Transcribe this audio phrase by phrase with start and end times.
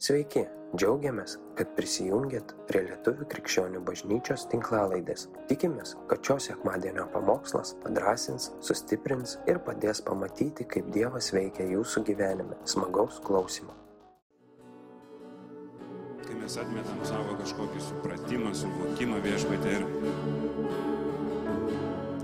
[0.00, 0.46] Sveiki,
[0.80, 5.26] džiaugiamės, kad prisijungiat prie Lietuvių krikščionių bažnyčios tinklalaidės.
[5.50, 12.56] Tikimės, kad šios sekmadienio pamokslas padrasins, sustiprins ir padės pamatyti, kaip Dievas veikia jūsų gyvenime.
[12.64, 13.76] Smagaus klausimų.
[16.24, 19.86] kai mes atmetam savo kažkokį supratimą, suvokimą viešpatė ir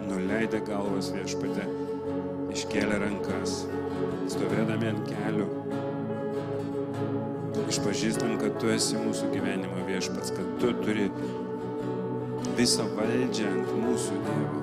[0.06, 1.66] nuleidę galvas viešpatė,
[2.54, 3.64] iškėlę rankas,
[4.30, 5.48] stovėdami ant kelių,
[7.71, 11.09] išpažįstam, kad tu esi mūsų gyvenimo viešpats, kad tu turi
[12.57, 14.62] visą valdžią ant mūsų Dievo.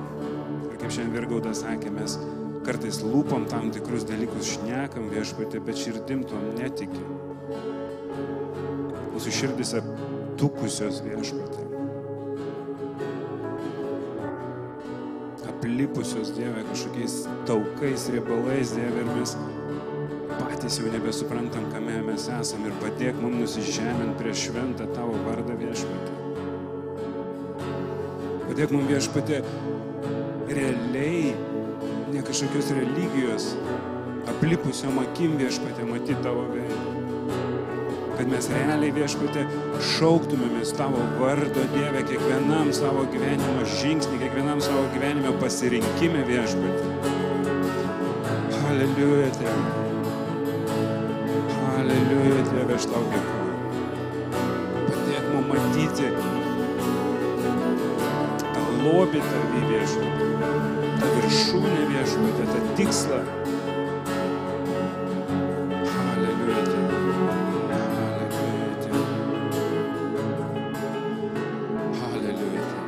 [0.70, 2.18] Ir kaip šiandien Virgaudas sakė, mes
[2.64, 7.22] kartais lūpom tam tikrus dalykus, šnekam viešpatė, bet širdim to netikim
[9.14, 11.68] mūsų širdis aptukusios viešpatė.
[15.54, 19.36] Aplipusios Dieve kažkokiais taukais, riebalais Dieve ir mes
[20.64, 26.14] patys jau nebesuprantam, kame mes esam ir padėk mums nusižemint prieš šventą tavo vardą viešpatė.
[28.46, 29.42] Padėk mums viešpatė
[30.48, 31.34] realiai,
[32.16, 33.50] ne kažkokios religijos,
[34.32, 36.80] aplipusiom akim viešpatė matyti tavo veidą
[38.14, 39.44] kad mes realiai viešpatė
[39.98, 46.92] šauktumėmės tavo vardo Dieve kiekvienam savo gyvenimo žingsnį, kiekvienam savo gyvenimo pasirinkime viešpatė.
[48.70, 49.83] Aleliuja Tėve.
[52.24, 53.56] Aleliuja Tėve, aš tau dėkuoju.
[54.88, 56.06] Padėk mums matyti
[58.56, 60.28] tą lobį tavį viešpatė,
[61.02, 63.18] tą viršūnę viešpatė, tą tikslą.
[66.06, 67.02] Aleliuja Tėve.
[68.06, 69.04] Aleliuja Tėve.
[72.08, 72.88] Aleliuja Tėve.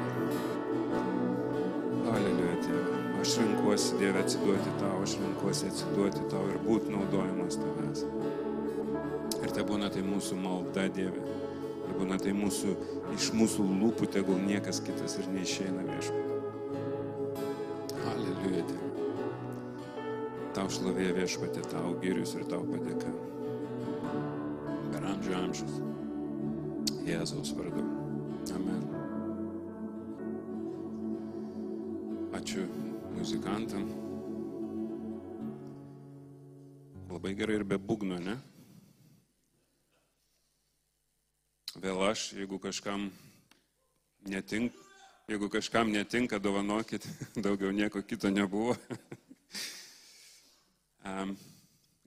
[2.13, 3.03] Aleliuja Tėve.
[3.25, 8.07] Aš renkuosi Dieve atsiduoti tau, aš renkuosi atsiduoti tau ir būti naudojamas tavęs.
[9.65, 11.21] Ir būna tai mūsų malda Dieve.
[11.81, 12.75] Tai būna tai mūsų,
[13.15, 16.35] iš mūsų lūpų, tegul niekas kitas ir neišeina viešpatė.
[18.11, 18.91] Aleliuja Dieve.
[20.53, 23.09] Tau šlovė viešpatė, tau girius ir tau padėka.
[24.93, 25.81] Per amžių amžius.
[27.09, 27.89] Jėzaus vardu.
[28.53, 28.87] Amen.
[32.37, 32.69] Ačiū
[33.17, 33.89] muzikantam.
[37.09, 38.43] Labai gerai ir be būgno, ne?
[41.75, 43.09] Vėl aš, jeigu kažkam
[44.31, 44.79] netinka,
[45.27, 47.03] jeigu kažkam netinka, dovanokit,
[47.43, 48.77] daugiau nieko kito nebuvo.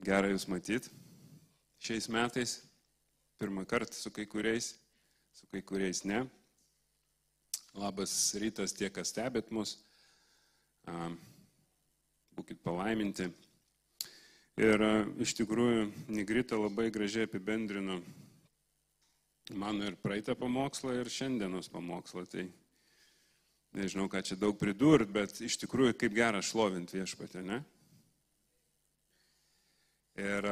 [0.07, 0.89] Gerai Jūs matyti.
[1.85, 2.55] Šiais metais
[3.37, 4.71] pirmą kartą su kai kuriais,
[5.37, 6.23] su kai kuriais ne.
[7.77, 9.77] Labas rytas tie, kas stebėt mus.
[12.33, 13.29] Būkit palaiminti.
[14.57, 18.01] Ir a, iš tikrųjų Nigrita labai gražiai apibendrino
[19.49, 22.25] mano ir praeitą pamokslą, ir šiandienos pamokslą.
[22.29, 22.45] Tai
[23.77, 27.63] nežinau, ką čia daug pridurt, bet iš tikrųjų kaip gera šlovint viešpatę, ne?
[30.19, 30.45] Ir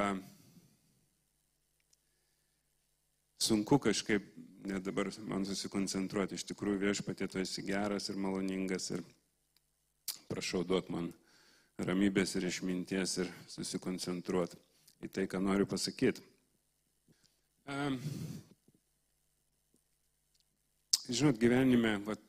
[3.44, 4.24] sunku kažkaip
[4.68, 6.38] net dabar man susikoncentruoti.
[6.38, 9.04] Iš tikrųjų viešpatė tu esi geras ir maloningas ir
[10.28, 11.12] prašau duot man
[11.78, 14.60] ramybės ir išminties ir susikoncentruoti
[15.06, 16.24] į tai, ką noriu pasakyti.
[21.08, 22.20] Um, žinot, gyvenime vat,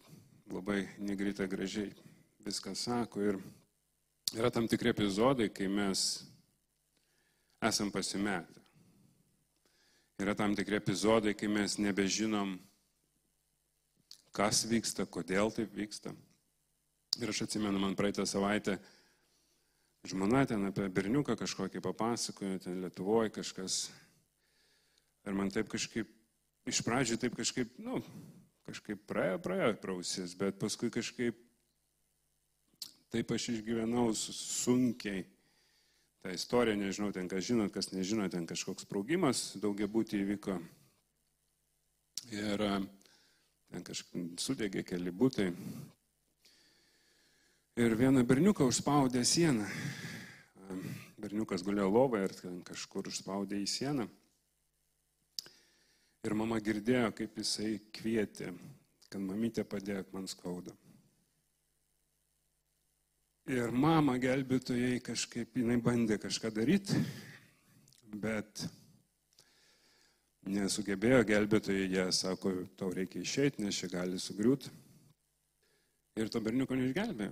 [0.53, 1.91] labai negrita gražiai
[2.47, 3.39] viską sako ir
[4.39, 6.23] yra tam tikri epizodai, kai mes
[7.63, 8.63] esam pasimetę.
[10.23, 12.55] Yra tam tikri epizodai, kai mes nebežinom,
[14.31, 16.15] kas vyksta, kodėl taip vyksta.
[17.19, 18.79] Ir aš atsimenu, man praeitą savaitę
[20.07, 23.89] žmona ten apie berniuką kažkokį papasakojo, ten Lietuvoje kažkas.
[25.27, 26.07] Ir man taip kažkaip,
[26.67, 27.99] iš pradžių taip kažkaip, nu,
[28.69, 31.39] kažkaip praėjo, praėjo prausis, bet paskui kažkaip
[33.13, 35.25] taip aš išgyvenau sunkiai
[36.21, 40.59] tą istoriją, nežinau, ten kas žinot, kas nežinot, ten kažkoks sprogimas daugia būti įvyko.
[42.35, 42.65] Ir
[43.73, 45.49] ten kažkaip sudegė keli būtai.
[47.79, 49.69] Ir vieną berniuką užspaudė sieną.
[51.19, 54.09] Berniukas gulėjo lovoje ir ten kažkur užspaudė į sieną.
[56.27, 58.51] Ir mama girdėjo, kaip jisai kvietė,
[59.07, 60.73] kad mamytė padėk man skauda.
[63.49, 66.99] Ir mama gelbėtojai kažkaip, jinai bandė kažką daryti,
[68.21, 68.65] bet
[70.49, 74.73] nesugebėjo gelbėtojai, jie sako, tau reikia išeiti, nes čia gali sugriūti.
[76.19, 77.31] Ir to berniuko neišgelbėjo.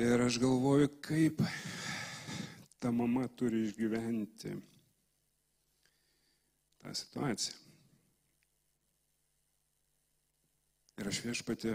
[0.00, 1.44] Ir aš galvoju, kaip
[2.80, 4.56] ta mama turi išgyventi
[6.86, 7.56] tą situaciją.
[10.96, 11.74] Ir aš viešpatė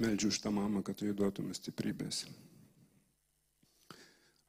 [0.00, 2.24] meldžiu už tą mamą, kad tu įduotum stiprybės.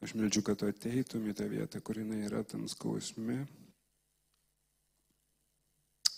[0.01, 3.43] Aš meldžiu, kad tu ateitum į tą vietą, kur jinai yra tam skausme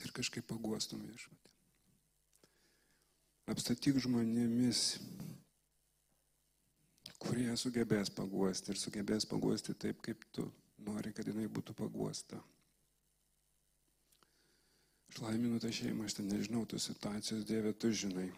[0.06, 1.54] ir kažkaip paguostum viešpatį.
[3.48, 5.00] Apstatyk žmonėmis,
[7.18, 10.48] kurie sugebės paguosti ir sugebės paguosti taip, kaip tu
[10.88, 12.40] nori, kad jinai būtų paguosta.
[15.12, 18.30] Aš laiminu tą šeimą, aš ten nežinau tos situacijos, Dieve, tu žinai.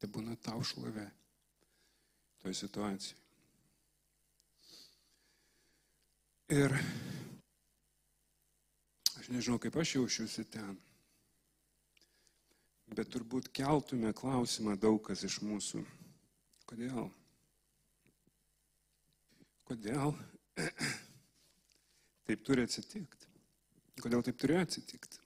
[0.00, 1.06] Tai būna tau šlovė
[2.42, 3.22] toj situacijai.
[6.54, 6.70] Ir
[9.18, 10.76] aš nežinau, kaip aš jaučiuosi ten,
[12.94, 15.82] bet turbūt keltume klausimą daug kas iš mūsų.
[16.70, 17.10] Kodėl?
[19.66, 20.14] Kodėl
[22.26, 23.30] taip turi atsitikti?
[24.02, 25.22] Kodėl taip turėjo atsitikti?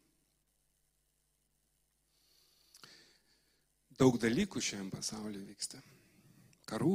[4.01, 5.81] Daug dalykų šiam pasaulyje vyksta.
[6.71, 6.95] Karų.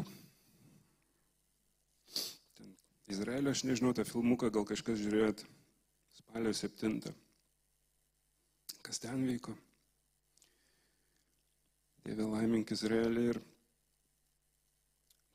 [2.57, 2.71] Ten
[3.13, 5.43] Izraelio, aš nežinau, tą filmuką gal kažkas žiūrėjot
[6.17, 6.97] spalio 7.
[8.85, 9.53] Kas ten vyko?
[12.05, 13.39] Dieve laimink Izraelį ir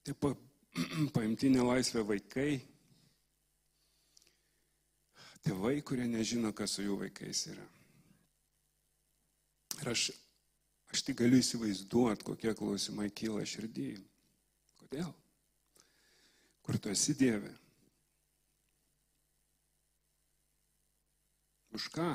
[0.07, 0.27] taip
[1.15, 2.61] paimti nelaisvę vaikai,
[5.47, 7.67] tėvai, kurie nežino, kas su jų vaikais yra.
[9.81, 10.11] Ir aš,
[10.93, 13.91] aš tik galiu įsivaizduoti, kokie klausimai kyla širdį.
[14.83, 15.11] Kodėl?
[16.67, 17.53] Kur tu esi Dieve?
[21.75, 22.11] Už ką?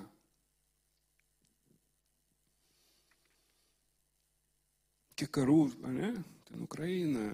[5.16, 5.62] Kiek karų,
[5.96, 6.12] ne?
[6.46, 7.30] Ten Ukraina,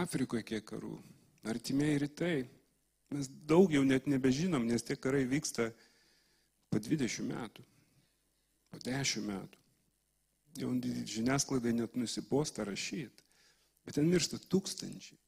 [0.00, 0.94] Afrikoje kiek karų,
[1.50, 2.36] artimieji rytai.
[3.14, 5.68] Mes daug jau net nebežinom, nes tie karai vyksta
[6.72, 7.62] po 20 metų,
[8.72, 9.60] po 10 metų.
[10.58, 10.70] Jau
[11.10, 13.22] žiniasklaidai net nusiposta rašyti.
[13.84, 15.18] Bet ten miršta tūkstančiai,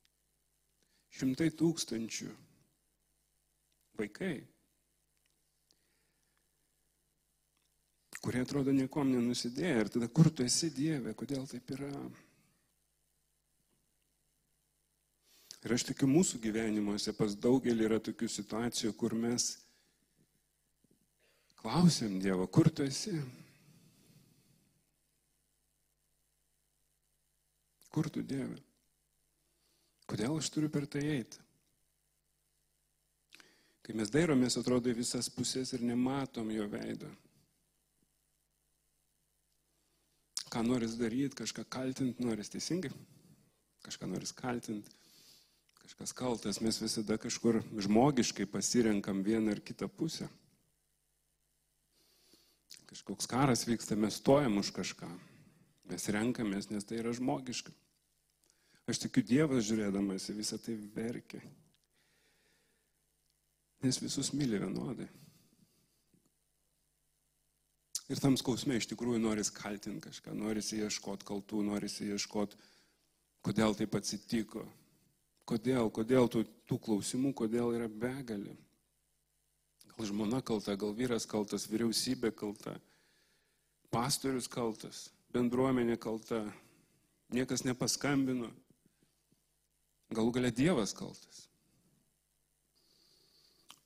[1.19, 2.31] šimtai tūkstančių
[4.00, 4.37] vaikai,
[8.25, 9.83] kurie atrodo niekom nenusidėjo.
[9.85, 11.91] Ir tada kur tu esi Dieve, kodėl taip yra?
[15.67, 19.49] Ir aš tikiu mūsų gyvenimuose pas daugelį yra tokių situacijų, kur mes
[21.59, 23.17] klausim Dievo, kur tu esi?
[27.91, 28.61] Kur tu Dieve?
[30.07, 31.43] Kodėl aš turiu per tai eiti?
[33.83, 37.11] Kai mes dairomės, atrodo visas pusės ir nematom jo veido.
[40.47, 42.93] Ką noris daryti, kažką kaltinti noris teisingai,
[43.83, 44.95] kažką noris kaltinti
[45.87, 50.27] kažkas kaltas, mes visada kažkur žmogiškai pasirenkam vieną ar kitą pusę.
[52.91, 55.06] Kažkoks karas vyksta, mes stojam už kažką.
[55.87, 57.71] Mes renkamės, nes tai yra žmogiška.
[58.91, 61.43] Aš tikiu Dievas žiūrėdamas į visą tai verkia.
[63.87, 65.06] Nes visus myli vienodai.
[68.11, 72.59] Ir tam skausme iš tikrųjų noris kaltinti kažką, norisi ieškoti kaltų, norisi ieškoti,
[73.47, 74.65] kodėl taip atsitiko,
[75.47, 78.57] Kodėl, kodėl tų, tų klausimų, kodėl yra begalė.
[79.93, 82.75] Gal žmona kalta, gal vyras kaltas, vyriausybė kalta,
[83.95, 86.43] pastorius kaltas, bendruomenė kalta,
[87.33, 88.50] niekas nepaskambino,
[90.12, 91.47] galų galia Dievas kaltas.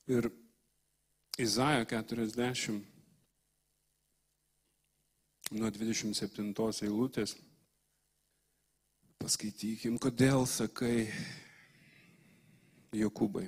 [0.09, 0.27] Ir
[1.39, 2.81] Izaja 40
[5.51, 6.51] nuo 27
[6.85, 7.37] eilutės
[9.21, 11.05] paskaitykim, kodėl sakai,
[12.91, 13.45] Jokūbai,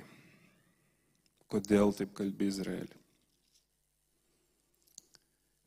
[1.52, 3.00] kodėl taip kalbi Izraelį?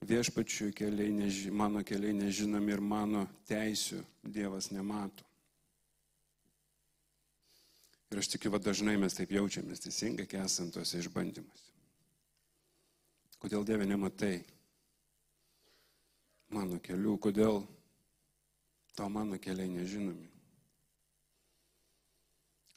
[0.07, 5.25] Viešpačių keliai, neži, mano keliai nežinomi ir mano teisių Dievas nemato.
[8.10, 11.67] Ir aš tikiu, kad dažnai mes taip jaučiamės teisingai, kai esame tuose išbandymuose.
[13.38, 14.39] Kodėl Dieve nematai
[16.55, 17.62] mano kelių, kodėl
[18.98, 20.37] tau mano keliai nežinomi?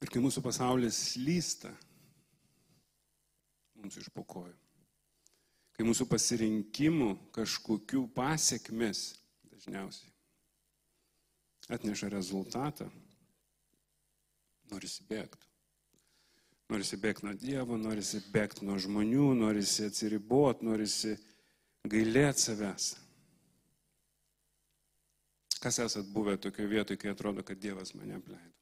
[0.01, 1.73] Ir kai mūsų pasaulis slysta,
[3.81, 4.57] mums išpokojų.
[5.77, 9.05] Kai mūsų pasirinkimų kažkokių pasiekmes
[9.53, 10.11] dažniausiai
[11.71, 12.89] atneša rezultatą,
[14.71, 15.47] norisi bėgti.
[16.71, 21.17] Norisi bėgti nuo Dievo, norisi bėgti nuo žmonių, norisi atsiriboti, norisi
[21.91, 22.93] gailėti savęs.
[25.61, 28.60] Kas esat buvę tokioje vietoje, kai atrodo, kad Dievas mane apleido?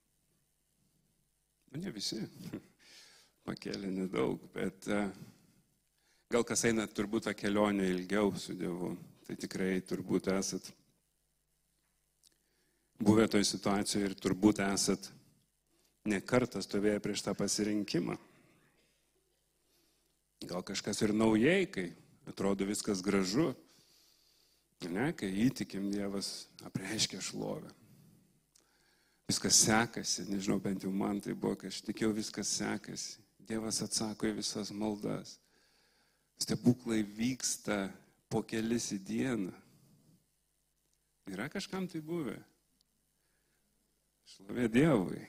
[1.70, 2.20] Nu, ne visi.
[3.48, 5.02] Pakėlė nedaug, bet e,
[6.32, 8.92] gal kas eina turbūt tą kelionę ilgiau su Dievu,
[9.24, 10.68] tai tikrai turbūt esat
[12.98, 15.10] buvę toj situacijoje ir turbūt esat
[16.08, 18.16] ne kartą stovėję prieš tą pasirinkimą.
[20.48, 21.88] Gal kažkas ir naujai, kai
[22.30, 23.50] atrodo viskas gražu,
[24.86, 27.77] ne, kai įtikim Dievas apreiškia šlovę.
[29.28, 33.18] Viskas sekasi, nežinau, bent jau man tai buvo, kai aš tikėjau, viskas sekasi.
[33.48, 35.34] Dievas atsako į visas maldas.
[36.40, 37.88] Stebuklai vyksta
[38.32, 39.52] po kelis į dieną.
[41.28, 42.38] Yra kažkam tai buvę.
[44.28, 45.20] Šlovė Dievui.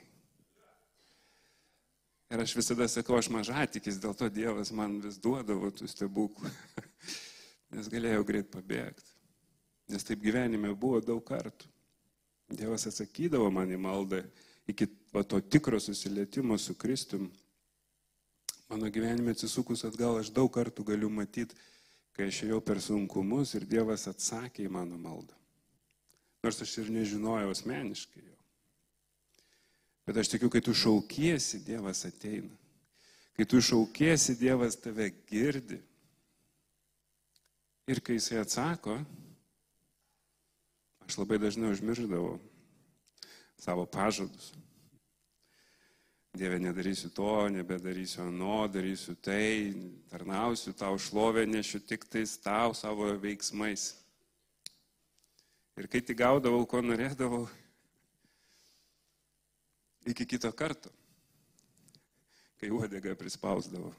[2.30, 6.52] Ir aš visada sakau, aš mažatikis, dėl to Dievas man vis duodavo tų stebuklų,
[7.76, 9.16] nes galėjau greit pabėgti.
[9.90, 11.68] Nes taip gyvenime buvo daug kartų.
[12.50, 14.24] Dievas atsakydavo man į maldą
[14.70, 17.30] iki va, to tikro susilietimo su Kristum.
[18.70, 21.58] Mano gyvenime atsisukus atgal aš daug kartų galiu matyti,
[22.14, 25.34] kai aš ėjau per sunkumus ir Dievas atsakė į mano maldą.
[26.44, 28.36] Nors aš ir nežinojau asmeniškai jo.
[30.08, 32.54] Bet aš tikiu, kai tu šaukiesi, Dievas ateina.
[33.38, 35.78] Kai tu šaukiesi, Dievas tave girdi.
[37.90, 39.00] Ir kai jisai atsako,
[41.10, 42.38] aš labai dažnai užmirždavau
[43.58, 44.54] savo pažadus.
[46.38, 49.74] Dieve, nedarysiu to, nebedarysiu ano, darysiu tai,
[50.14, 53.98] tarnausiu tau šlovę, nešiu tik tais tau savo veiksmais.
[55.82, 57.50] Ir kai tik gaudavau, ko norėdavau,
[60.06, 60.94] iki kito karto,
[62.62, 63.90] kai uodega prispausdavo.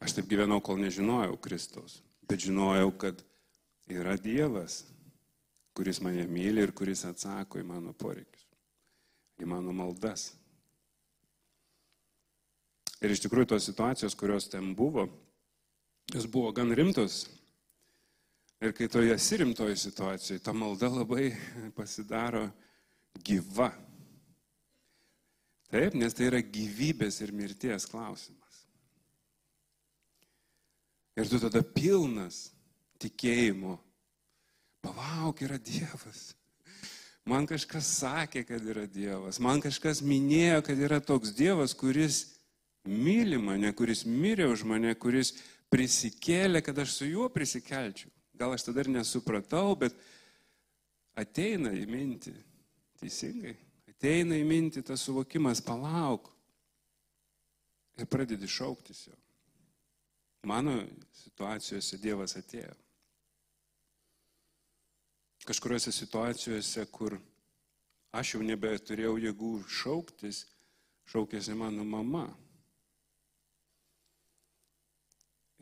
[0.00, 3.20] Aš taip gyvenau, kol nežinojau Kristaus, bet žinojau, kad
[3.92, 4.86] yra Dievas,
[5.78, 8.48] kuris mane myli ir kuris atsako į mano poreikius,
[9.38, 10.32] į mano maldas.
[12.98, 15.06] Ir iš tikrųjų tos situacijos, kurios ten buvo,
[16.10, 17.28] jos buvo gan rimtos.
[18.58, 21.30] Ir kai toje rimtoje situacijoje, ta malda labai
[21.76, 22.48] pasidaro
[23.22, 23.70] gyva.
[25.70, 28.64] Taip, nes tai yra gyvybės ir mirties klausimas.
[31.14, 32.48] Ir tu tada pilnas
[32.98, 33.78] tikėjimo.
[34.88, 36.32] Palauk, yra Dievas.
[37.28, 39.40] Man kažkas sakė, kad yra Dievas.
[39.42, 42.22] Man kažkas minėjo, kad yra toks Dievas, kuris
[42.88, 45.34] myli mane, kuris mirė už mane, kuris
[45.68, 48.08] prisikėlė, kad aš su juo prisikelčiau.
[48.38, 49.96] Gal aš tada ir nesupratau, bet
[51.18, 52.32] ateina į mintį.
[52.98, 53.58] Teisingai
[53.98, 56.30] ateina į mintį tas suvokimas, palauk.
[57.98, 59.16] Ir pradedi šauktis jo.
[60.46, 60.78] Mano
[61.18, 62.70] situacijose Dievas atėjo.
[65.46, 67.18] Kažkuriuose situacijose, kur
[68.12, 70.42] aš jau nebeturėjau jėgų šauktis,
[71.08, 72.26] šaukėsi mano mama.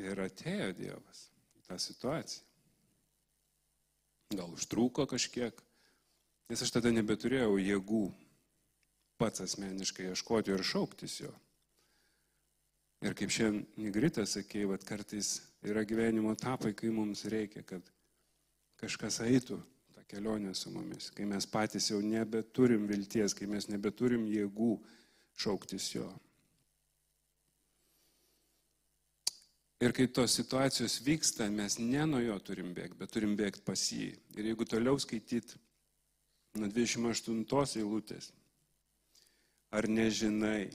[0.03, 2.45] Ir atėjo Dievas į tą situaciją.
[4.37, 5.55] Gal užtruko kažkiek,
[6.51, 8.05] nes aš tada nebeturėjau jėgų
[9.21, 11.33] pats asmeniškai ieškoti ir šauktis jo.
[13.05, 17.85] Ir kaip šiandien Nigrita sakė, kad kartais yra gyvenimo etapai, kai mums reikia, kad
[18.81, 19.59] kažkas eitų
[19.95, 24.77] tą kelionę su mumis, kai mes patys jau nebeturim vilties, kai mes nebeturim jėgų
[25.37, 26.07] šauktis jo.
[29.85, 33.83] Ir kai tos situacijos vyksta, mes ne nuo jo turim bėgti, bet turim bėgti pas
[33.93, 34.15] jį.
[34.39, 35.61] Ir jeigu toliau skaityti
[36.57, 38.31] nuo 28 eilutės,
[39.77, 40.71] Ar nežinai?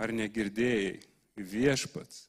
[0.00, 1.00] Ar negirdėjai?
[1.32, 2.26] Viešpats,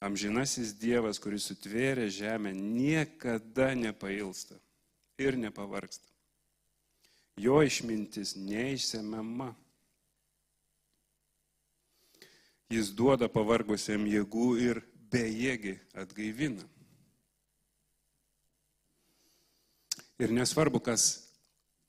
[0.00, 4.56] amžinasis Dievas, kuris sutvėrė žemę, niekada nepailsta
[5.20, 6.08] ir nepavarksta.
[7.40, 9.52] Jo išmintis neišsemiama.
[12.70, 16.66] Jis duoda pavargusiam jėgų ir bejėgi atgaivina.
[20.20, 21.06] Ir nesvarbu, kas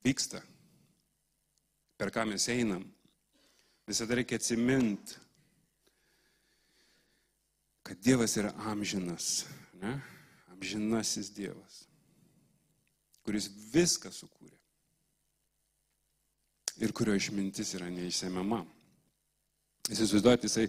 [0.02, 0.40] vyksta,
[2.00, 2.86] per ką mes einam.
[3.86, 5.18] Visada reikia atsiminti,
[7.92, 9.44] kad Dievas yra amžinas,
[9.82, 10.00] ne?
[10.48, 11.82] amžinasis Dievas,
[13.20, 14.56] kuris viską sukūrė
[16.80, 18.62] ir kurio išmintis yra neišsemiama.
[19.90, 20.64] Jis įsivaizduojate, jisai,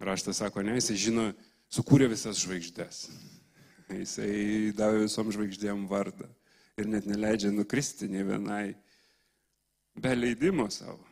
[0.00, 1.26] raštas sako, ne, jisai žino,
[1.68, 3.02] sukūrė visas žvaigždės.
[3.92, 6.30] Jisai davė visom žvaigždėm vardą
[6.80, 8.70] ir net neleidžia nukristi ne vienai
[10.00, 11.04] be leidimo savo.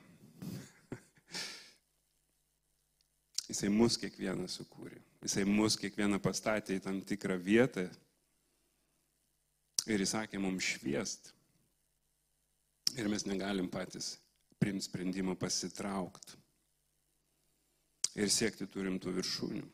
[3.51, 5.06] Jisai mus kiekvieną sukūrė.
[5.25, 7.87] Jisai mus kiekvieną pastatė į tam tikrą vietą
[9.87, 11.33] ir įsakė mums šviest.
[12.97, 14.17] Ir mes negalim patys
[14.61, 16.37] priimti sprendimą pasitraukti.
[18.17, 19.67] Ir siekti turim tų viršūnių.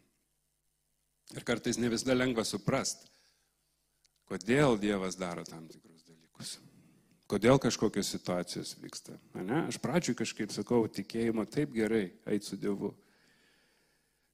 [1.36, 3.06] Ir kartais ne visada lengva suprasti,
[4.28, 6.56] kodėl Dievas daro tam tikrus dalykus.
[7.30, 9.14] Kodėl kažkokios situacijos vyksta.
[9.38, 9.62] Ne?
[9.70, 12.90] Aš pradžiui kažkaip sakau, tikėjimo taip gerai, eit su Dievu.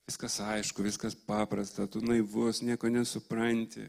[0.08, 3.84] Viskas aišku, viskas paprasta, tu naivus, nieko nesupranti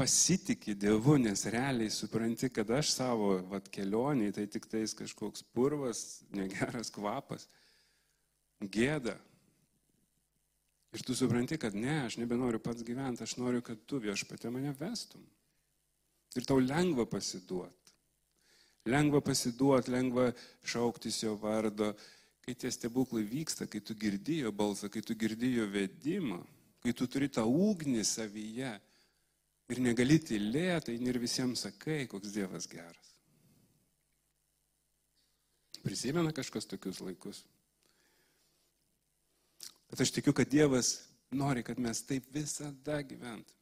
[0.00, 6.22] pasitikė Dievu, nes realiai supranti, kad aš savo vat, kelionį, tai tik tais kažkoks purvas,
[6.32, 7.44] negeras kvapas,
[8.60, 9.18] gėda.
[10.96, 14.72] Ir tu supranti, kad ne, aš nebenoriu pats gyventi, aš noriu, kad tu viešpatė mane
[14.78, 15.22] vestum.
[16.38, 17.76] Ir tau lengva pasiduoti.
[18.88, 20.30] Lengva pasiduoti, lengva
[20.64, 21.92] šauktis jo vardo,
[22.44, 26.40] kai tie stebuklai vyksta, kai tu girdėjo balsą, kai tu girdėjo vedimą,
[26.84, 28.72] kai tu turi tą ugnį savyje
[29.70, 33.14] ir negali tylėti, ir visiems sakai, koks Dievas geras.
[35.84, 37.44] Prisimena kažkas tokius laikus.
[39.90, 40.98] Bet aš tikiu, kad Dievas
[41.30, 43.56] nori, kad mes taip visada gyventume.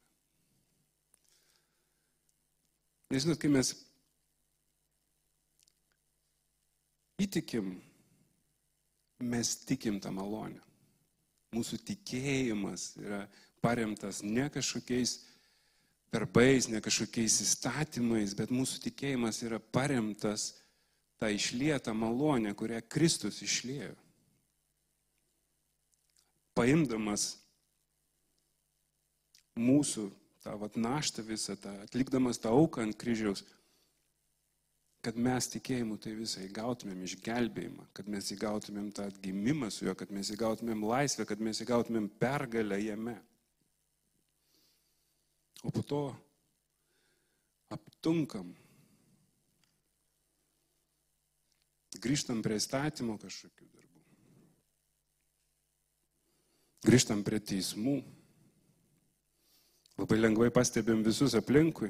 [3.09, 3.71] Nežinot, kai mes
[7.23, 7.71] įtikim,
[9.19, 10.61] mes tikim tą malonę.
[11.55, 13.23] Mūsų tikėjimas yra
[13.61, 15.17] paremtas ne kažkokiais
[16.13, 20.53] darbais, ne kažkokiais įstatymais, bet mūsų tikėjimas yra paremtas
[21.19, 23.95] tą išlietą malonę, kurią Kristus išlėjo.
[26.55, 27.35] Paimdamas
[29.59, 30.09] mūsų
[30.43, 33.43] tą vat, naštą visą, tą, atlikdamas tą auką ant kryžiaus,
[35.05, 40.11] kad mes tikėjimu tai visą įgautumėm išgelbėjimą, kad mes įgautumėm tą atgimimą su juo, kad
[40.11, 43.15] mes įgautumėm laisvę, kad mes įgautumėm pergalę jame.
[45.63, 46.01] O po to
[47.71, 48.51] aptunkam.
[51.99, 54.03] Grįžtam prie įstatymo kažkokių darbų.
[56.87, 57.97] Grįžtam prie teismų.
[59.99, 61.89] Labai lengvai pastebėm visus aplinkui,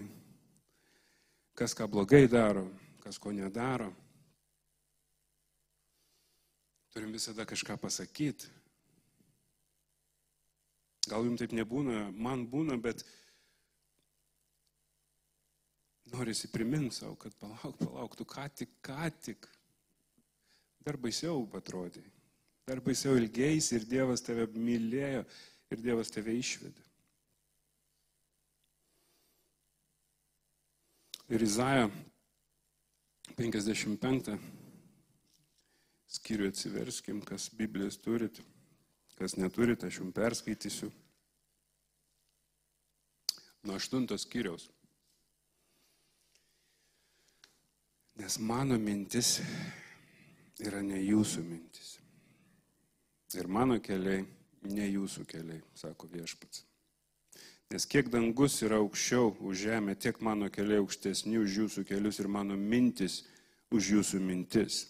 [1.53, 2.65] kas ką blogai daro,
[3.09, 3.89] kas ko nedaro.
[6.93, 8.45] Turim visada kažką pasakyti.
[11.09, 13.01] Gal jums taip nebūna, man būna, bet
[16.13, 19.47] Norisi priminti savo, kad palauk, palauk, tu ką tik, ką tik.
[20.85, 22.03] Dar baisiau atrodė.
[22.69, 25.25] Dar baisiau ilgiais ir Dievas tave mylėjo
[25.73, 26.85] ir Dievas tave išvedė.
[31.33, 31.89] Ir Izaja
[33.37, 34.37] 55
[36.09, 38.41] skyrių atsiverskim, kas Biblijas turit,
[39.19, 40.89] kas neturit, aš jums perskaitysiu.
[43.67, 44.69] Nuo aštuntos skyriaus.
[48.19, 49.37] Nes mano mintis
[50.59, 51.97] yra ne jūsų mintis.
[53.37, 54.25] Ir mano keliai
[54.67, 56.68] ne jūsų keliai, sako viešpats.
[57.69, 62.29] Nes kiek dangus yra aukščiau už žemę, tiek mano keliai aukštesni už jūsų kelius ir
[62.31, 63.21] mano mintis
[63.69, 64.87] už jūsų mintis.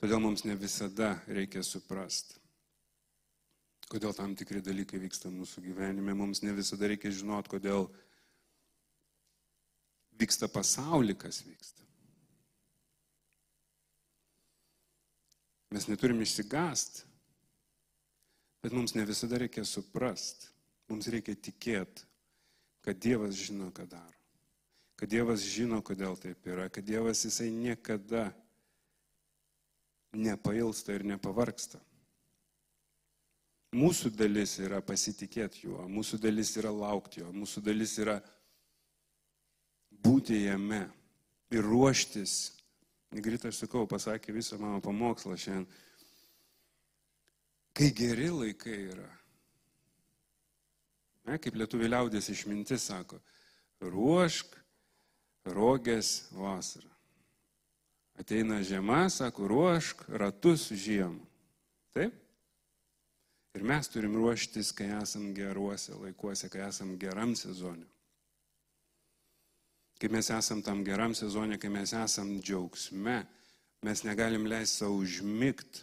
[0.00, 2.38] Todėl mums ne visada reikia suprasti,
[3.92, 6.16] kodėl tam tikri dalykai vyksta mūsų gyvenime.
[6.16, 7.90] Mums ne visada reikia žinoti, kodėl
[10.16, 11.84] vyksta pasaulį, kas vyksta.
[15.76, 17.02] Mes neturim išsigast,
[18.64, 20.54] bet mums ne visada reikia suprast.
[20.88, 22.06] Mums reikia tikėti,
[22.84, 24.16] kad Dievas žino, ką daro.
[24.98, 26.68] Kad Dievas žino, kodėl taip yra.
[26.72, 28.30] Kad Dievas jisai niekada
[30.16, 31.80] nepailsta ir nepavarksta.
[33.76, 38.16] Mūsų dalis yra pasitikėti juo, mūsų dalis yra laukti jo, mūsų dalis yra
[39.92, 40.86] būti jame
[41.52, 42.54] ir ruoštis.
[43.12, 45.68] Grita, aš sakau, pasakė visą mano pamokslą šiandien.
[47.76, 49.08] Kai geri laikai yra,
[51.28, 53.20] ne, kaip lietuvių liaudės išmintis sako,
[53.84, 54.56] ruošk
[55.54, 56.90] rogės vasarą.
[58.18, 61.22] Ateina žiema, sako, ruošk ratus žiemą.
[61.94, 62.16] Taip?
[63.54, 67.86] Ir mes turim ruoštis, kai esam geruose laikuose, kai esam geram sezonui
[69.98, 73.18] kai mes esam tam geram sezonė, kai mes esam džiaugsme,
[73.82, 75.82] mes negalim leisti savo užmigti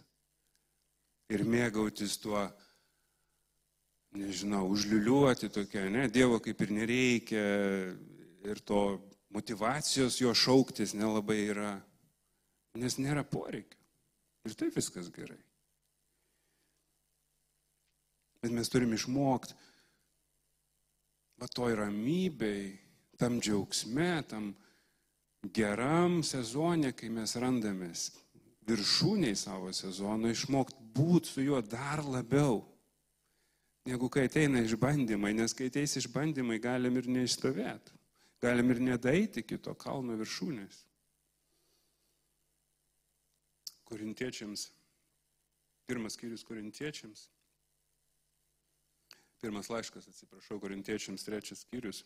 [1.35, 2.45] ir mėgautis tuo,
[4.15, 7.43] nežinau, užliuliuoti tokia, ne, Dievo kaip ir nereikia
[8.45, 8.81] ir to
[9.35, 11.73] motivacijos jo šauktis nelabai yra,
[12.79, 13.79] nes nėra poreikio.
[14.45, 15.39] Ir taip viskas gerai.
[18.43, 19.55] Bet mes turim išmokti,
[21.41, 22.75] va toj ramybei,
[23.17, 24.51] tam džiaugsme, tam
[25.55, 28.11] geram sezonė, kai mes randamės
[28.69, 32.61] viršūniai savo sezono, išmokti būti su juo dar labiau,
[33.85, 37.93] negu kai ateina išbandymai, nes kai ateis išbandymai, galim ir neišstovėti,
[38.41, 40.81] galim ir nedaiti kito kalno viršūnės.
[43.85, 44.65] Korintiečiams,
[45.85, 47.27] pirmas skyrius korintiečiams,
[49.43, 52.01] pirmas laiškas, atsiprašau, korintiečiams trečias skyrius.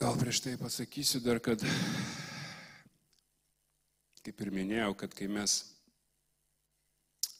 [0.00, 1.60] Gal prieš tai pasakysiu dar, kad,
[4.24, 5.58] kaip ir minėjau, kad kai mes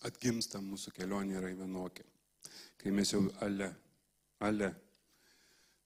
[0.07, 2.07] atgimstam, mūsų kelionė yra vienokia.
[2.79, 3.73] Kai mes jau ale,
[4.45, 4.71] ale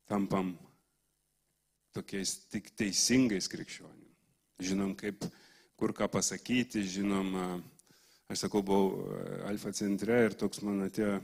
[0.09, 0.53] tampam
[1.97, 4.09] tokiais tik teisingais krikščionim.
[4.63, 5.25] Žinom, kaip,
[5.81, 7.33] kur ką pasakyti, žinom,
[8.31, 9.09] aš sakau, buvau
[9.49, 11.19] Alfa centre ir toks man atėjo,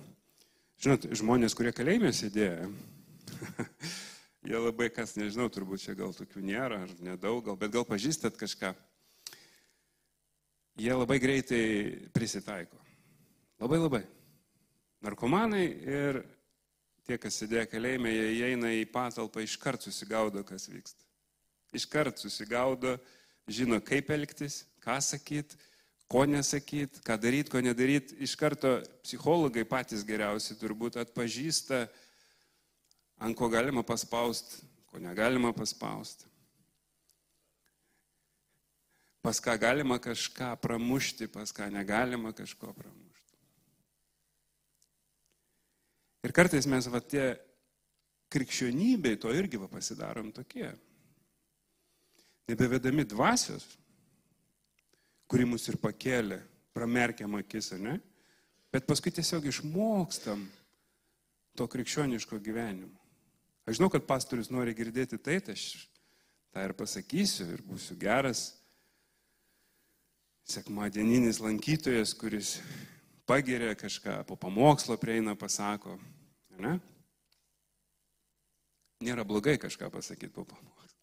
[0.82, 2.70] žinot, žmonės, kurie kalėjime sėdėjo.
[4.48, 8.38] Jie labai kas, nežinau, turbūt čia gal tokių nėra, ar nedaug, gal, bet gal pažįstat
[8.40, 8.72] kažką.
[10.78, 11.62] Jie labai greitai
[12.14, 12.78] prisitaiko.
[13.58, 14.04] Labai labai.
[15.02, 16.20] Narkomanai ir
[17.06, 21.02] tie, kas sėdėjo kalėjime, jie įeina į patalpą, iškart susigaudo, kas vyksta.
[21.74, 22.94] Iškart susigaudo,
[23.50, 25.58] žino, kaip elgtis, ką sakyti,
[26.08, 28.20] ko nesakyti, ką daryti, ko nedaryti.
[28.22, 31.88] Iš karto psichologai patys geriausi turbūt atpažįsta,
[33.26, 34.62] ant ko galima paspausti,
[34.92, 36.28] ko negalima paspausti.
[39.22, 43.08] Pas ką galima kažką pramušti, pas ką negalima kažko pramušti.
[46.26, 47.32] Ir kartais mes va tie
[48.32, 50.70] krikščionybei to irgi va pasidarom tokie.
[52.48, 53.64] Nebevedami dvasios,
[55.28, 56.40] kuri mus ir pakėlė,
[56.72, 57.98] pramerkiam akis, ne?
[58.72, 60.44] Bet paskui tiesiog išmokstam
[61.56, 62.94] to krikščioniško gyvenimo.
[63.68, 65.88] Aš žinau, kad pastorius nori girdėti tai, tai aš
[66.54, 68.57] tą ir pasakysiu ir būsiu geras
[70.48, 72.56] sekmadieninis lankytojas, kuris
[73.28, 75.98] pagiria kažką, po pamokslo prieina, pasako.
[76.58, 76.78] Ne?
[79.04, 80.96] Nėra blogai kažką pasakyti po pamokslo.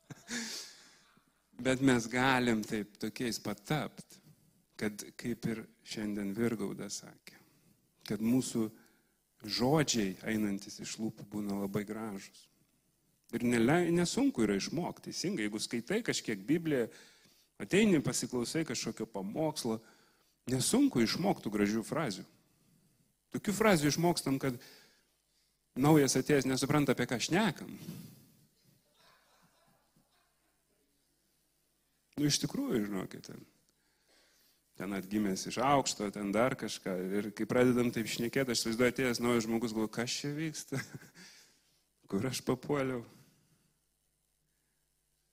[1.66, 4.20] Bet mes galim taip tokiais patapti,
[4.76, 7.38] kad kaip ir šiandien Virgaudas sakė,
[8.10, 8.66] kad mūsų
[9.46, 12.48] žodžiai einantis iš lūpų būna labai gražus.
[13.36, 16.90] Ir nesunku yra išmokti, teisingai, jeigu skaitai kažkiek Bibliją,
[17.62, 19.80] ateini, pasiklausai kažkokio pamokslo,
[20.52, 22.26] nesunku išmokti gražių frazių.
[23.36, 24.60] Tokių frazių išmokstam, kad
[25.76, 27.72] naujas atėjęs nesupranta, apie ką šnekam.
[32.16, 33.42] Nu, iš tikrųjų, žinokit, ten,
[34.80, 36.94] ten atgimęs iš aukšto, ten dar kažką.
[37.20, 40.80] Ir kai pradedam taip šnekėti, aš vaizduoju atėjęs naujas žmogus, galvoju, kas čia vyksta,
[42.12, 43.04] kur aš papuoliau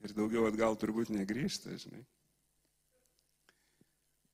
[0.02, 2.02] ir daugiau atgal turbūt negrįžta, žinai.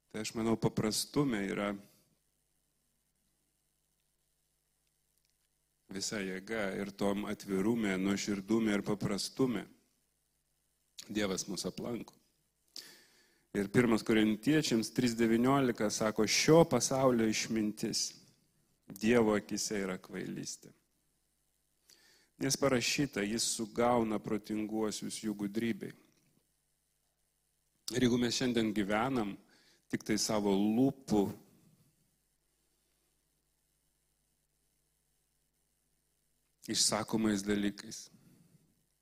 [0.08, 1.72] Tai aš manau, paprastume yra
[5.92, 9.66] visa jėga ir tom atvirume, nuoširdume ir paprastume
[11.08, 12.12] Dievas mus aplanko.
[13.56, 18.10] Ir pirmas korintiečiams 3.19 sako, šio pasaulio išmintis
[19.00, 20.72] Dievo akise yra kvailystė.
[22.38, 25.90] Nes parašyta, jis sugauna protinguosius jų gudrybei.
[27.96, 29.32] Ir jeigu mes šiandien gyvenam
[29.90, 31.22] tik tai savo lūpų
[36.68, 38.04] išsakomais dalykais,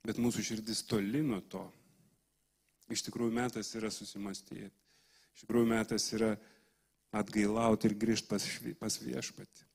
[0.07, 1.65] bet mūsų širdis toli nuo to,
[2.89, 4.71] iš tikrųjų metas yra susimastyti.
[5.35, 6.31] Iš tikrųjų metas yra
[7.13, 8.45] atgailauti ir grįžti pas,
[8.79, 9.67] pas viešpatį.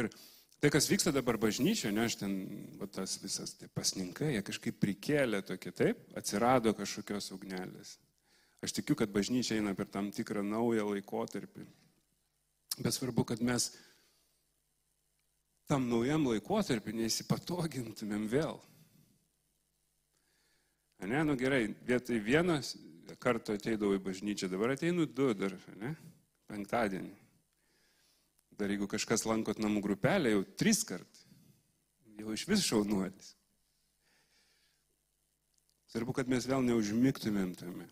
[0.00, 0.08] Ir
[0.62, 2.34] Tai, kas vyksta dabar bažnyčioje, ne, aš ten,
[2.80, 7.98] va, tas visas tai pasninkai, jie kažkaip prikėlė tokie, taip, atsirado kažkokios ugnelės.
[8.64, 11.66] Aš tikiu, kad bažnyčia eina per tam tikrą naują laikotarpį.
[12.78, 13.68] Bet svarbu, kad mes
[15.68, 18.56] tam naujam laikotarpį neįsipatogintumėm vėl.
[21.04, 22.72] Ne, nu gerai, vietoj vienas
[23.20, 25.92] karto ateidavau į bažnyčią, dabar ateinu du dar, ne,
[26.48, 27.12] penktadienį.
[28.58, 31.24] Dar jeigu kažkas lankot namų grupelę, jau tris kart,
[32.20, 33.34] jau iš vis šaunuolis.
[35.94, 37.86] Svarbu, kad mes vėl neužmygtumėm tame.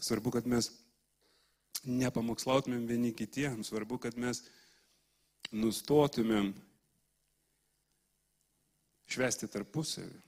[0.00, 0.70] Svarbu, kad mes
[1.86, 3.70] nepamokslautumėm vieni kitiems.
[3.70, 4.42] Svarbu, kad mes
[5.54, 6.50] nustotumėm
[9.10, 10.18] švesti tarpusavį.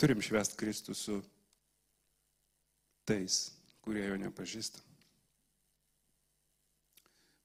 [0.00, 1.18] Turim švesti Kristų su
[3.08, 3.46] tais,
[3.84, 4.80] kurie jo nepažįsta.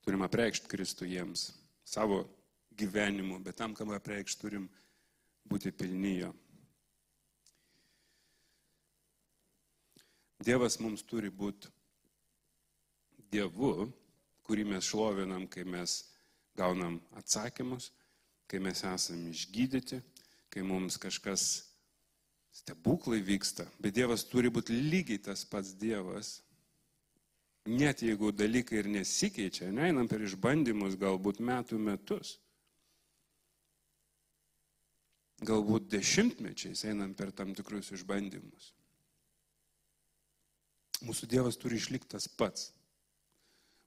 [0.05, 1.49] Turim apreikšti Kristų jiems
[1.83, 2.23] savo
[2.79, 4.69] gyvenimu, bet tam, kam apreikš, turim
[5.49, 6.31] būti pilnyjo.
[10.39, 11.67] Dievas mums turi būti
[13.29, 13.89] Dievu,
[14.47, 15.99] kurį mes šlovinam, kai mes
[16.57, 17.91] gaunam atsakymus,
[18.49, 19.99] kai mes esame išgydyti,
[20.49, 21.68] kai mums kažkas
[22.59, 23.65] stebuklai vyksta.
[23.81, 26.39] Bet Dievas turi būti lygiai tas pats Dievas.
[27.69, 32.37] Net jeigu dalykai ir nesikeičia, neinam per išbandymus galbūt metų metus.
[35.45, 38.73] Galbūt dešimtmečiais einam per tam tikrus išbandymus.
[41.07, 42.73] Mūsų Dievas turi išlikti tas pats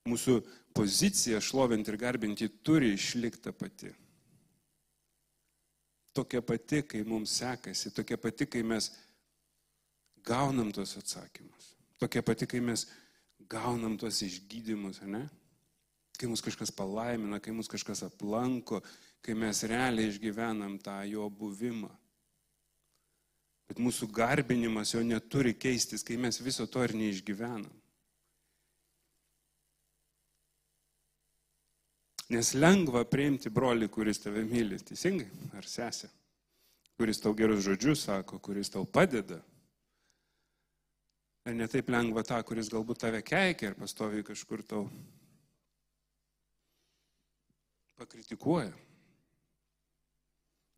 [0.09, 0.41] mūsų
[0.75, 3.93] pozicija šlovinti ir garbinti turi išlikti ta pati.
[6.13, 8.91] Tokia pati, kai mums sekasi, tokia pati, kai mes
[10.25, 11.73] gaunam tos atsakymus.
[11.99, 12.87] Tokia pati, kai mes
[13.49, 15.25] gaunam tos išgydymus, ne?
[16.19, 18.83] Kai mus kažkas palaimina, kai mus kažkas aplanko,
[19.25, 21.91] kai mes realiai išgyvenam tą jo buvimą.
[23.71, 27.73] Bet mūsų garbinimas jo neturi keistis, kai mes viso to ir neišgyvenam.
[32.33, 36.09] Nes lengva priimti brolį, kuris tave myli, teisingai, ar sesė,
[36.97, 39.43] kuris tau gerus žodžius sako, kuris tau padeda.
[41.45, 44.87] Ir netaip lengva tą, kuris galbūt tave keikia ir pastovi kažkur tau
[48.01, 48.73] pakritikuoja.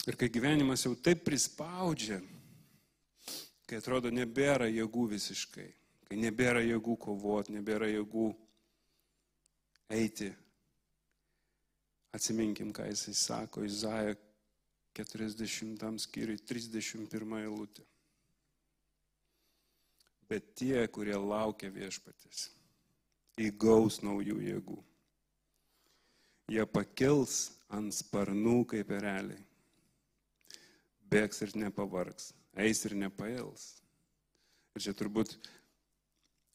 [0.08, 2.18] Ir kai gyvenimas jau taip prispaudžia,
[3.68, 5.68] kai atrodo nebėra jėgų visiškai,
[6.08, 8.32] kai nebėra jėgų kovoti, nebėra jėgų
[9.96, 10.34] eiti
[12.14, 14.14] Atsiminkim, ką jisai sako, Izaja
[14.94, 17.82] 40 skyriui 31 eilutė.
[20.30, 22.46] Bet tie, kurie laukia viešpatės,
[23.36, 24.78] įgaus naujų jėgų.
[26.54, 29.42] Jie pakils ant sparnų kaip ereliai.
[31.10, 33.66] Bėgs ir nepavargs, eis ir nepails.
[34.74, 35.36] Ir čia turbūt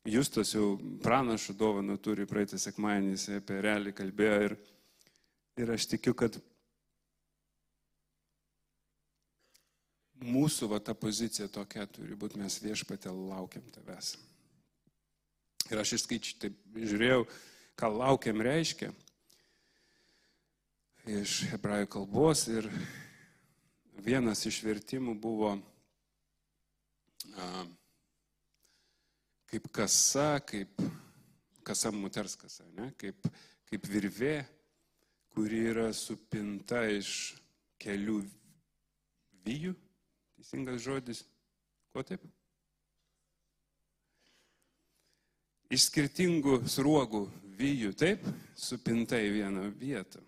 [0.08, 4.56] Justas jau pranašų dovanų turi praeitą sekmadienį, jis apie erelį kalbėjo ir
[5.60, 6.38] Ir aš tikiu, kad
[10.24, 14.14] mūsų va ta pozicija tokia turi būti, mes viešpatė laukiam tavęs.
[15.70, 17.26] Ir aš išskaičiu, taip žiūrėjau,
[17.80, 18.94] ką laukiam reiškia
[21.10, 22.70] iš hebrajų kalbos ir
[24.04, 25.52] vienas iš vertimų buvo
[27.36, 27.50] a,
[29.50, 30.72] kaip kasa, kaip
[31.68, 32.92] kasa moters kasa, ne?
[33.00, 33.28] kaip,
[33.70, 34.38] kaip virvė
[35.40, 37.10] kuri yra supinta iš
[37.80, 38.18] kelių
[39.46, 39.72] vyjų,
[40.36, 41.22] teisingas žodis,
[41.96, 42.26] ko taip?
[45.72, 47.24] Iš skirtingų sruogų
[47.56, 50.20] vyjų, taip, supinta į vieną vietą.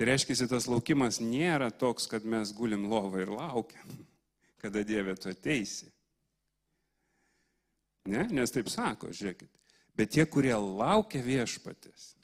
[0.00, 3.94] Tai reiškia, tas laukimas nėra toks, kad mes gulim lovą ir laukiam,
[4.64, 5.92] kada Dieve tu ateisi.
[8.08, 9.52] Ne, nes taip sako, žiūrėkit.
[9.92, 12.15] Bet tie, kurie laukia viešpatės,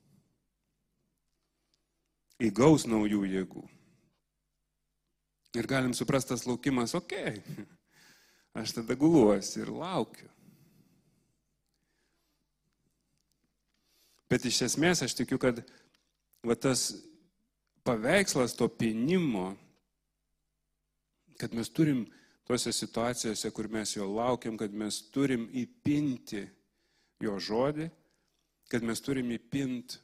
[2.43, 3.63] įgaus naujų jėgų.
[5.59, 7.65] Ir galim suprasti tas laukimas, okei, okay.
[8.63, 10.31] aš tada guluosi ir laukiu.
[14.33, 15.61] Bet iš esmės aš tikiu, kad
[16.41, 16.87] va, tas
[17.85, 19.51] paveikslas to pinimo,
[21.37, 22.07] kad mes turim
[22.49, 26.47] tose situacijose, kur mes jo laukiam, kad mes turim įpinti
[27.21, 27.91] jo žodį,
[28.73, 30.01] kad mes turim įpinti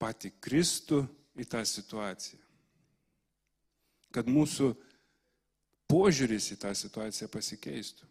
[0.00, 1.04] patį Kristų
[1.38, 2.40] į tą situaciją.
[4.10, 4.72] Kad mūsų
[5.90, 8.06] požiūris į tą situaciją pasikeistų.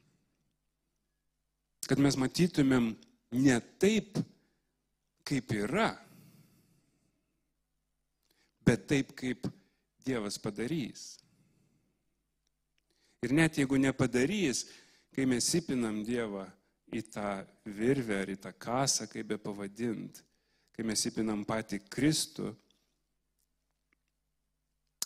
[1.89, 2.91] Kad mes matytumėm
[3.39, 4.19] ne taip,
[5.27, 5.93] kaip yra,
[8.65, 9.47] bet taip, kaip
[10.05, 11.19] Dievas padarys.
[13.21, 14.63] Ir net jeigu nepadarys,
[15.13, 16.45] kai mes įpinam Dievą
[16.95, 17.33] į tą
[17.67, 20.21] virvę ar į tą kasą, kaip be pavadint,
[20.73, 22.53] kai mes įpinam patį Kristų,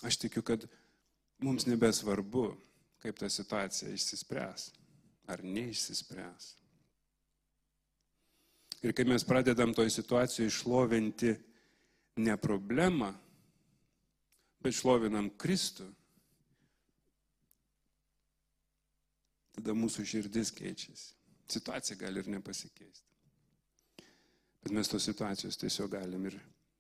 [0.04, 0.66] Aš tikiu, kad
[1.44, 2.50] mums nebesvarbu,
[3.04, 4.70] kaip ta situacija išsispręs
[5.32, 6.52] ar neišsispręs.
[8.84, 11.34] Ir kai mes pradedam toj situacijoje išlovinti
[12.20, 13.14] ne problemą,
[14.64, 15.88] bet šlovinam Kristų,
[19.56, 21.14] tada mūsų širdis keičiasi.
[21.54, 23.08] Situacija gali ir nepasikeisti.
[24.64, 26.38] Bet mes tos situacijos tiesiog galim ir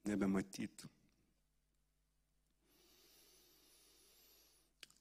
[0.07, 0.87] nebematyti.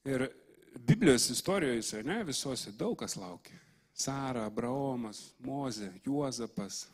[0.05, 0.29] Ir
[0.75, 3.59] Biblijos istorijoje, ne, visose daug kas laukia.
[3.95, 6.87] Sara, Abraomas, Mozė, Juozapas,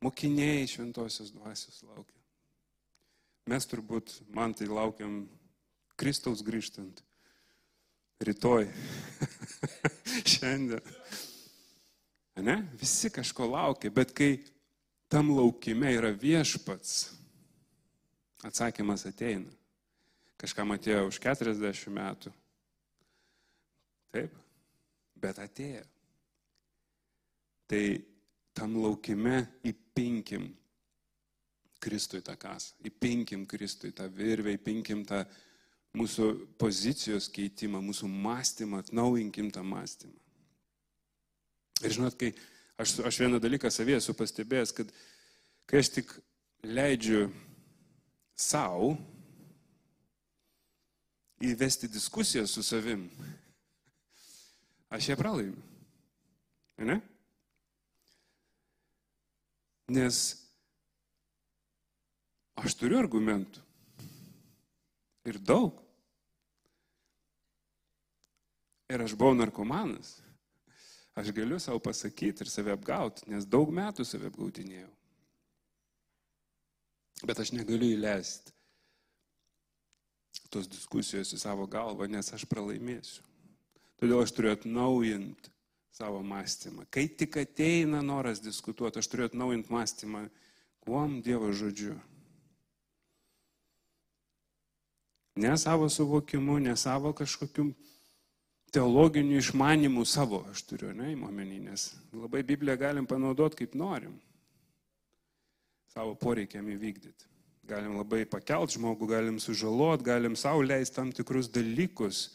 [0.00, 2.16] mokiniai šventosios dvasios laukia.
[3.50, 5.26] Mes turbūt, man tai laukiam
[5.98, 7.02] Kristaus grįžtant.
[8.24, 8.70] Rytoj.
[10.32, 10.80] Šiandien.
[12.40, 12.56] Ne?
[12.80, 14.38] Visi kažko laukia, bet kai
[15.12, 17.12] tam laukime yra viešpats,
[18.48, 19.52] atsakymas ateina.
[20.40, 22.32] Kažkam atėjo už 40 metų.
[24.14, 24.36] Taip,
[25.20, 25.82] bet atėjo.
[27.66, 27.82] Tai
[28.56, 30.46] tam laukime įpinkim
[31.82, 35.24] Kristui tą kasą, įpinkim Kristui tą virvę, įpinkim tą
[35.96, 36.28] mūsų
[36.60, 40.16] pozicijos keitimą, mūsų mąstymą, atnaujinkim tą mąstymą.
[41.84, 42.32] Ir žinot, kai
[42.80, 44.92] aš, aš vieną dalyką savie esu pastebėjęs, kad
[45.68, 46.12] kai aš tik
[46.64, 47.26] leidžiu
[48.36, 48.94] savo
[51.44, 53.06] įvesti diskusiją su savim,
[54.90, 55.62] aš ją pralaimiu.
[56.78, 57.00] Ne?
[59.88, 60.18] Nes
[62.58, 63.62] aš turiu argumentų.
[65.26, 65.80] Ir daug.
[68.92, 70.20] Ir aš buvau narkomanas.
[71.16, 74.90] Aš galiu savo pasakyti ir save apgauti, nes daug metų save apgautinėjau.
[77.24, 78.52] Bet aš negaliu įleisti
[80.52, 83.24] tos diskusijos į savo galvą, nes aš pralaimėsiu.
[84.00, 85.52] Todėl aš turiu atnaujinti
[85.96, 86.84] savo mąstymą.
[86.92, 90.26] Kai tik ateina noras diskutuoti, aš turiu atnaujinti mąstymą,
[90.84, 91.96] kuom Dievo žodžiu.
[95.36, 97.70] Ne savo suvokimu, ne savo kažkokiu
[98.72, 104.16] teologinių išmanimų savo, aš turiu, ne, įmomenį, nes labai Bibliją galim panaudoti kaip norim.
[105.92, 107.28] Savo poreikiam įvykdyti.
[107.66, 112.28] Galim labai pakelt žmogų, galim sužalot, galim savo leisti tam tikrus dalykus,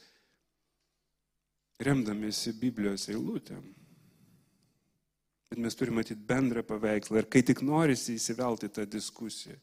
[1.86, 3.64] remdamiesi Biblijos eilutėm.
[5.52, 9.58] Bet mes turime matyti bendrą paveikslą ir kai tik norisi įsivelti tą diskusiją,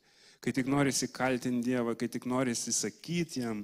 [0.44, 3.62] kai tik norisi kaltinti Dievą, kai tik norisi sakyti jam,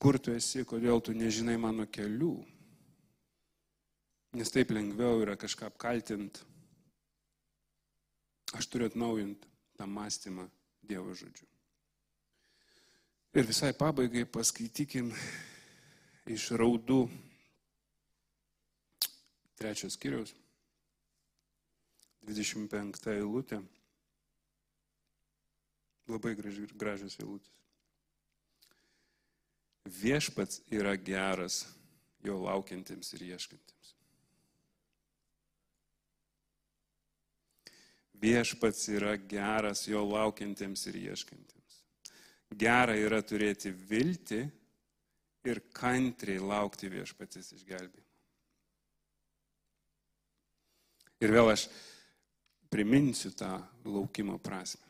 [0.00, 2.32] kur tu esi, kodėl tu nežinai mano kelių.
[4.38, 6.44] Nes taip lengviau yra kažką apkaltinti.
[8.56, 10.48] Aš turiu atnaujinti tą mąstymą
[10.88, 11.44] Dievo žodžiu.
[13.38, 15.12] Ir visai pabaigai paskaitykim
[16.34, 17.04] iš raudų
[19.60, 20.32] trečios kiriaus,
[22.26, 23.60] 25 eilutė.
[26.10, 27.60] Labai gražios eilutės.
[30.00, 31.60] Viešpats yra geras
[32.26, 33.92] jo laukiantiems ir ieškantiems.
[38.18, 41.57] Viešpats yra geras jo laukiantiems ir ieškantiems.
[42.56, 44.40] Gera yra turėti viltį
[45.48, 48.06] ir kantriai laukti viešpatės išgelbėjimo.
[51.18, 51.66] Ir vėl aš
[52.70, 53.50] priminsiu tą
[53.84, 54.84] laukimo prasme.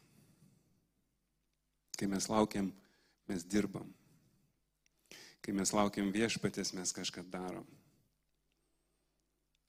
[1.98, 2.68] Kai mes laukiam,
[3.26, 3.88] mes dirbam.
[5.42, 7.66] Kai mes laukiam viešpatės, mes kažką darom.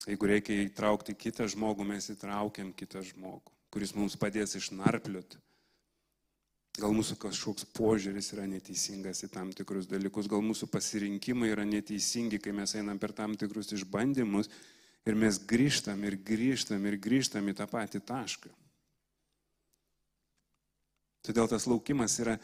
[0.08, 5.38] Jeigu reikia įtraukti kitą žmogų, mes įtraukiam kitą žmogų, kuris mums padės išnarpliot.
[6.79, 12.39] Gal mūsų kažkoks požiūris yra neteisingas į tam tikrus dalykus, gal mūsų pasirinkimai yra neteisingi,
[12.39, 14.47] kai mes einam per tam tikrus išbandymus
[15.07, 18.53] ir mes grįžtam ir grįžtam ir grįžtam į tą patį tašką.
[21.27, 22.37] Todėl tas laukimas yra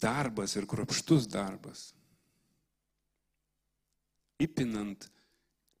[0.00, 1.88] darbas ir kruopštus darbas.
[4.38, 5.08] Įpinant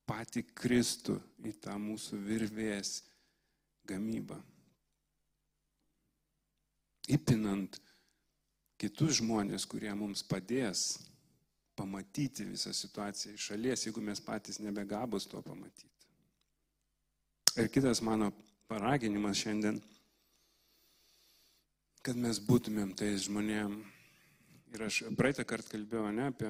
[0.08, 2.98] patį Kristų į tą mūsų virvės
[3.86, 4.40] gamybą.
[7.12, 7.78] Įpinant
[8.80, 10.86] kitus žmonės, kurie mums padės
[11.76, 15.92] pamatyti visą situaciją iš šalies, jeigu mes patys nebegabus to pamatyti.
[17.56, 18.32] Ir kitas mano
[18.68, 19.78] paraginimas šiandien,
[22.02, 23.78] kad mes būtumėm tais žmonėm,
[24.76, 26.48] Ir aš praeitą kartą kalbėjau ne apie,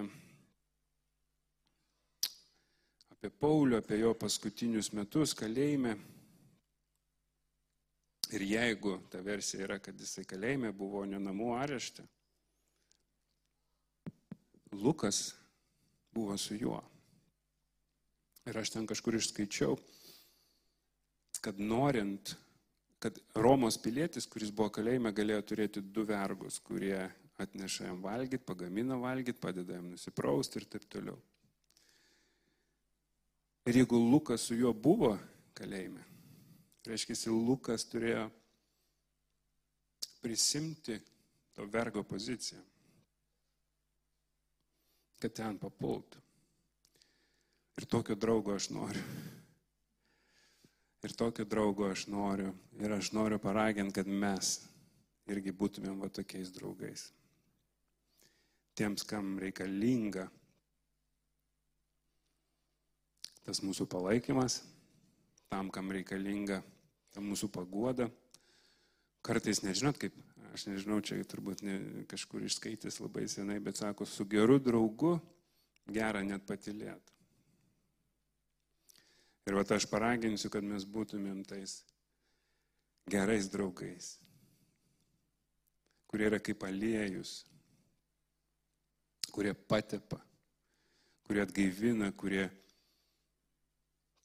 [3.12, 5.92] apie Paulių, apie jo paskutinius metus kalėjime.
[8.34, 12.02] Ir jeigu ta versija yra, kad jisai kalėjime buvo ne namų arešte,
[14.76, 15.34] Lukas
[16.14, 16.80] buvo su juo.
[18.46, 19.76] Ir aš ten kažkur išskaičiau,
[21.40, 22.34] kad norint,
[23.02, 26.98] kad Romos pilietis, kuris buvo kalėjime, galėjo turėti du vergus, kurie
[27.38, 31.18] atneša jam valgyti, pagamina valgyti, padeda jam nusiprausti ir taip toliau.
[33.66, 35.16] Ir jeigu Lukas su juo buvo
[35.58, 36.04] kalėjime,
[36.90, 38.26] reiškia, Lukas turėjo
[40.22, 40.98] prisimti
[41.54, 42.60] to vergo poziciją,
[45.22, 46.22] kad ten papultų.
[47.76, 49.02] Ir tokio draugo aš noriu.
[51.04, 52.54] Ir tokio draugo aš noriu.
[52.80, 54.56] Ir aš noriu paraginti, kad mes
[55.28, 57.10] irgi būtumėm va tokiais draugais.
[58.76, 60.26] Tiems, kam reikalinga
[63.46, 64.58] tas mūsų palaikymas,
[65.52, 66.58] tam, kam reikalinga
[67.16, 68.10] ta mūsų paguoda.
[69.24, 70.14] Kartais nežinot, kaip,
[70.52, 71.78] aš nežinau, čia turbūt ne,
[72.10, 75.16] kažkur išskaitęs labai senai, bet sako, su geru draugu
[75.88, 77.14] gera net patilėti.
[79.46, 81.78] Ir va aš paraginsiu, kad mes būtumėm tais
[83.08, 84.16] gerais draugais,
[86.10, 87.38] kurie yra kaip aliejus,
[89.30, 90.18] kurie patepa,
[91.26, 92.48] kurie atgaivina, kurie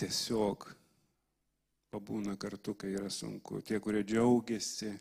[0.01, 0.65] tiesiog
[1.91, 3.59] pabūna kartu, kai yra sunku.
[3.67, 4.91] Tie, kurie džiaugiasi,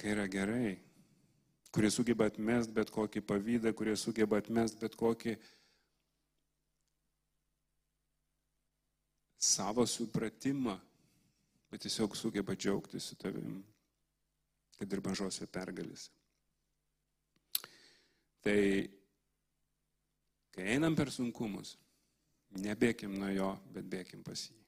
[0.00, 0.78] kai yra gerai,
[1.74, 5.36] kurie sugeba atmest bet kokį pavydą, kurie sugeba atmest bet kokį
[9.44, 10.78] savo supratimą,
[11.70, 13.58] bet tiesiog sugeba džiaugtis su tavim,
[14.78, 16.10] kad ir mažose pergalėse.
[18.44, 18.60] Tai
[20.54, 21.76] kai einam per sunkumus,
[22.60, 24.63] nebėkim nuo jo, bet bėkim pas jį.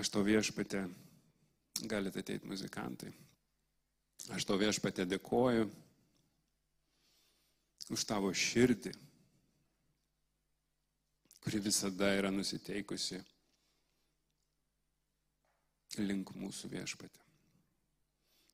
[0.00, 0.86] Aš to viešpatė,
[1.84, 3.10] galite ateiti muzikantai,
[4.32, 5.66] aš to viešpatė dėkoju
[7.92, 8.94] už tavo širdį,
[11.44, 13.20] kuri visada yra nusiteikusi
[15.98, 17.26] link mūsų viešpatė.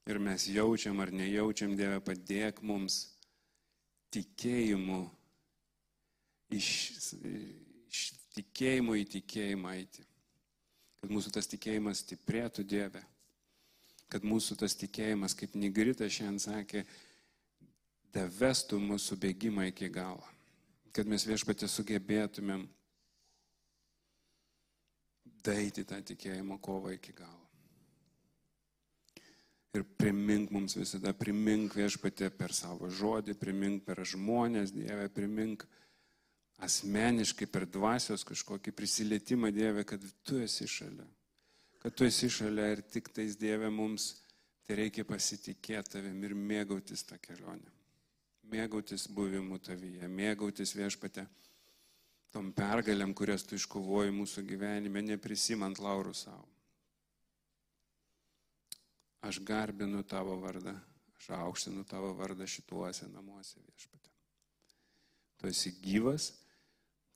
[0.06, 2.98] Ir mes jaučiam ar nejaučiam, Dieve, padėk mums
[4.14, 5.00] tikėjimu,
[6.54, 6.68] iš,
[7.90, 10.06] iš tikėjimo į tikėjimą eiti.
[11.06, 12.98] Kad mūsų tas tikėjimas stiprėtų Dieve.
[14.10, 16.80] Kad mūsų tas tikėjimas, kaip Nigrita šiandien sakė,
[18.10, 20.26] davestų mūsų bėgimą iki galo.
[20.90, 22.64] Kad mes viešpatė sugebėtumėm
[25.46, 27.46] daeiti tą tikėjimo kovą iki galo.
[29.78, 35.68] Ir primink mums visada, primink viešpatė per savo žodį, primink per žmonės, Dieve, primink
[36.64, 41.06] asmeniškai per dvasios kažkokį prisilietimą Dieve, kad tu esi šalia.
[41.82, 44.14] Kad tu esi šalia ir tik tais Dieve mums
[44.66, 47.72] tai reikia pasitikėti tavim ir mėgautis tą kelionę.
[48.50, 51.26] Mėgautis buvimu tavyje, mėgautis viešpatė
[52.34, 56.44] tom pergalėm, kurias tu iškovoji mūsų gyvenime, neprisimant laurų savo.
[59.26, 60.74] Aš garbinu tavo vardą,
[61.16, 64.12] aš aukštinu tavo vardą šituose namuose viešpatė.
[65.40, 66.28] Tu esi gyvas,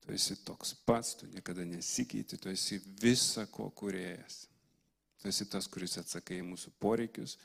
[0.00, 4.46] tu esi toks pats, tu niekada nesikeiti, tu esi visa ko kuriejas.
[5.20, 7.36] Tu esi tas, kuris atsakai į mūsų poreikius,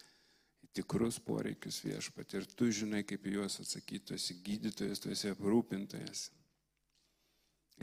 [0.64, 2.40] į tikrus poreikius viešpatė.
[2.40, 6.30] Ir tu žinai, kaip juos atsakyti, tu esi gydytojas, tu esi aprūpintojas.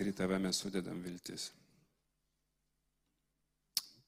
[0.01, 1.51] Ir į tave mes sudedam viltis.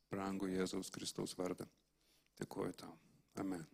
[0.09, 1.69] Brangu Jėzaus Kristaus vardą.
[2.41, 2.97] Dėkuoju tau.
[3.43, 3.74] Amen.